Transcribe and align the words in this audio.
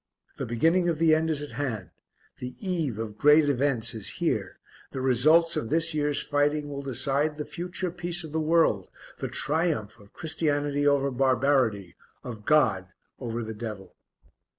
The 0.37 0.47
beginning 0.47 0.89
of 0.89 0.97
the 0.97 1.13
end 1.13 1.29
is 1.29 1.43
at 1.43 1.51
hand, 1.51 1.91
the 2.39 2.55
eve 2.59 2.97
of 2.97 3.19
great 3.19 3.47
events 3.47 3.93
is 3.93 4.09
here; 4.17 4.57
the 4.89 4.99
results 4.99 5.55
of 5.55 5.69
this 5.69 5.93
year's 5.93 6.23
fighting 6.23 6.69
will 6.69 6.81
decide 6.81 7.37
the 7.37 7.45
future 7.45 7.91
peace 7.91 8.23
of 8.23 8.31
the 8.31 8.39
world, 8.41 8.89
the 9.19 9.27
triumph 9.29 9.99
of 9.99 10.11
Christianity 10.11 10.87
over 10.87 11.11
barbarity, 11.11 11.95
of 12.23 12.45
God 12.45 12.87
over 13.19 13.43
the 13.43 13.53
devil. 13.53 13.95